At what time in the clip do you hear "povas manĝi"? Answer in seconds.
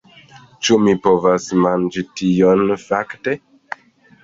1.07-2.05